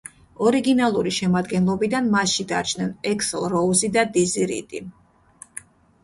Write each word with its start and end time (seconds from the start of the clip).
ორიგინალური 0.51 1.11
შემადგენლობიდან 1.17 2.07
მასში 2.15 2.45
დარჩნენ 2.51 2.89
ექსლ 3.09 3.45
როუზი 3.55 3.91
და 3.99 4.05
დიზი 4.17 4.47
რიდი. 4.53 4.81